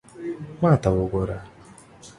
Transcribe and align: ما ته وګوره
ما 0.61 0.71
ته 0.81 0.89
وګوره 0.97 1.37